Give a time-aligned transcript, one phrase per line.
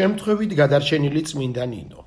[0.00, 2.00] შემთხვევით გადარჩენილი წმინდა ნინო.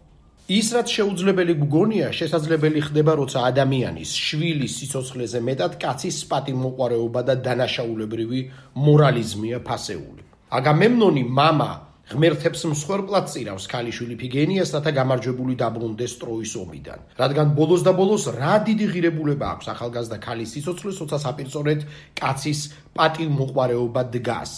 [0.50, 8.40] ის რაც შეუძლებელი გგონია, შესაძლებელი ხდება, როცა ადამიანის შვილის სიცოცხლეზე მეტად კაცის პატიმოყარეობა და დანაშაულებრივი
[8.74, 10.24] მორალიზმია ფასეული.
[10.50, 11.70] აგამემნონი мама
[12.10, 17.00] ღმერთებს მსხვერპლად წირავს ქალიშვილი ფიგენიას, რათა გამარჯვებული დაბრუნდეს ტროის ომიდან.
[17.22, 21.80] რადგან ბოლოს და ბოლოს რა დიდი ღირებულება აქვს ახალგაზრდა ქალის სიცოცხლეს, როცა საპირწორედ
[22.18, 22.60] კაცის
[22.98, 24.54] პატიმოყარეობა დგას.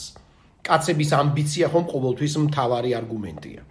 [0.66, 3.62] კაცების ამბიცია ხომ ყოველთვის მთავარი არგუმენტია.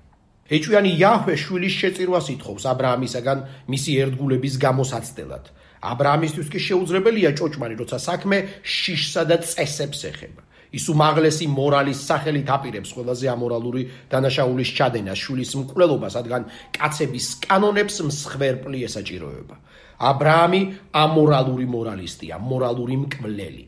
[0.46, 3.40] ეჭვიანი იაჰვე შვილის შეწირვას ითხოვს აბრაამისაგან
[3.72, 5.46] მისი ერთგულების გამოსაცდელად.
[5.92, 10.42] აბრაამისთვის კი შეუძლებელია ჭოჭმარი, როცა საქმე შიშსა და წესებს ეხება.
[10.76, 13.82] ის უმაღლესი მორალის სახელით აპირებს ყველაზე ამორალური
[14.12, 16.44] დანაშაულის ჩადენას, შვილის მკვლელობას, რადგან
[16.76, 19.56] კაცების კანონებს მსხვერპლი ესაჭიროება.
[20.10, 23.64] აბრაამი ამორალური მორალისტია, მორალური მკვლელი.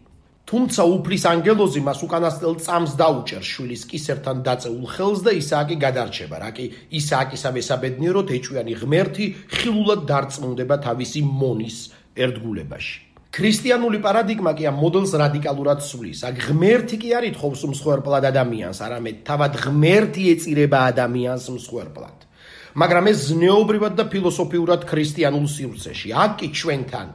[0.48, 6.52] თუმცა უფლის ანგელოზი მას უკანასკნელ წამს დაუჭერს შვილის კისერთან დაწეულ ხელს და ისააკი გადარჩება, რა
[6.56, 6.66] კი
[7.00, 11.78] ისააკისა მესაბედნიეროდ ეჭვიანი ღმერთი ხილულად დარწმუნდება თავისი მონის
[12.16, 12.96] ერთგულებაში.
[13.28, 16.20] ქრისტიანული პარადიგმა კი ამ მოდელს რადიკალურად ცვლის.
[16.32, 22.27] აქ ღმერთი კი არ ითხოვს მსხვერპლად ადამიანს, არამედ თავად ღმერთი ეწირება ადამიანს მსხვერპლად.
[22.78, 26.14] მაგრამ ეს ზნეობრივად და ფილოსოფიურად ქრისტიანულ სივრცეში.
[26.14, 27.08] აქ კი ჩვენთან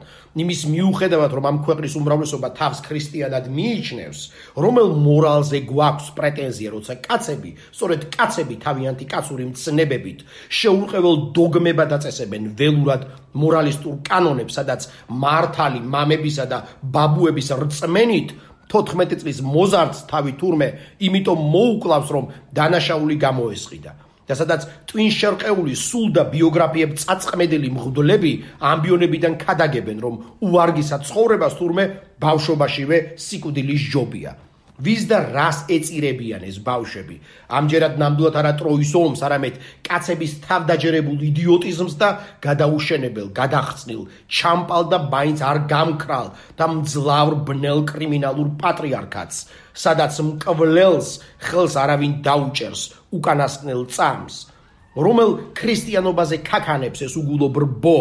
[0.43, 4.19] იმის მიუხედავად რომ ამ ქვეყნის უმრავლესობა თავს ქრისტიანად მიიჩნევს,
[4.59, 10.19] რომელ მორალზე გვაქვს პრეტენზია, როცა კაცები, სწორედ კაცები თავიანთი კაცური მცნებებით
[10.59, 18.29] შეურყეველ დოგმებად აწესებენ ველურად მორალისტურ კანონებს, სადაც მართალი მამებისა და ბაბუების რწმენით
[18.67, 20.67] 14 წლის მოზარდს თავი თურმე
[21.07, 24.12] იმიტომ მოუკლავს რომ დანაშაული გამოესყიდა.
[24.29, 28.33] და სადაც ტვინ შერყეული სულ და ბიოგრაფიებ წაწყმედელი მღვდლები
[28.71, 30.15] ამბიონებიდან ქადაგებენ რომ
[30.47, 31.85] უარგისა ცხოვრებას თურმე
[32.23, 34.35] ბავშვობაშივე სიკვდილის ჯობია
[34.83, 37.15] ვის და რას ეწირებიან ეს ბავშვები?
[37.57, 39.55] ამჯერად ნამდვილად არა ტროის ომს არამედ
[39.87, 42.09] კაცების თავდაჯერებულ იდიოტიზმს და
[42.45, 44.01] გადაუშენებელ გადახცნილ
[44.37, 46.27] ჩამპალ და მაინც არ გამკრალ
[46.59, 49.37] და მძლავრ ბნელ კრიმინალურ პატრიარქატს.
[49.73, 51.09] სადაც მკვლელს
[51.47, 52.81] ხელს არავინ დაუჭერს
[53.17, 54.52] უკანასკნელ წამს
[54.95, 57.99] რომელ ქრისტიანობაზე ქაქანებს ეს უგულო ბრბო.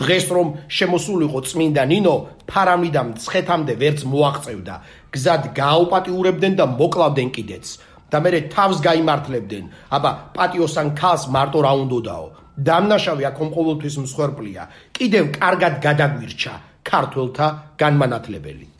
[0.00, 2.14] დღეს რომ შემოსულიყო წმინდა ნინო
[2.48, 4.74] ფარამიდამ ცხეთამდე ვერც მოაღწევდა.
[5.12, 7.66] გზად გააუპატიურებდნენ და მოკლავდნენ კიდეც.
[8.10, 9.64] და მე თავს გაიმართლებდნენ.
[9.96, 12.26] აბა პატიოსან ქალს მარტო რა უნდაო
[12.58, 14.62] დამნაშავე აქ ყოველთვის მსხვერპლია.
[14.96, 17.46] კიდევ კარგად გადაგვირჩა ქართველთა
[17.78, 18.79] განმანათლებელი